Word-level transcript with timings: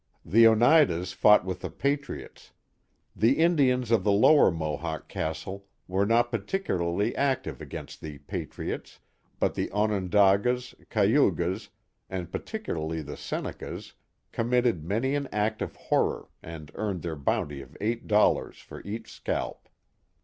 The 0.25 0.45
Oneidas 0.47 1.13
fought 1.13 1.45
with 1.45 1.59
the 1.59 1.69
patriots. 1.69 2.53
The 3.15 3.37
Indians 3.37 3.91
of 3.91 4.03
the 4.03 4.11
lower 4.11 4.49
Mohawk 4.49 5.07
castle 5.07 5.67
were 5.87 6.07
not 6.07 6.31
particularly 6.31 7.15
active 7.15 7.61
against 7.61 8.01
the 8.01 8.17
patriots, 8.17 8.97
but 9.39 9.53
the 9.53 9.69
Onondagas, 9.71 10.73
Cayugas, 10.89 11.69
and 12.09 12.31
particularly 12.31 13.03
the 13.03 13.15
Senecas, 13.15 13.93
committed 14.31 14.83
many 14.83 15.13
an 15.13 15.29
act 15.31 15.61
of 15.61 15.75
horror 15.75 16.29
and 16.41 16.71
earned 16.73 17.03
their 17.03 17.15
bounty 17.15 17.61
of 17.61 17.77
eight 17.79 18.07
dollars 18.07 18.57
for 18.57 18.81
each 18.81 19.13
scalp. 19.13 19.69